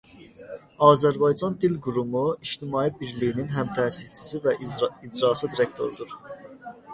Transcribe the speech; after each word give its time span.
Azərbaycan 0.85 1.57
Dil 1.63 1.75
Qurumu 1.87 2.23
İctimai 2.47 2.85
Birliyinin 3.03 3.53
həmtəsisçisi 3.57 4.41
və 4.47 4.55
icraçı 4.69 5.51
direktorudur. 5.53 6.19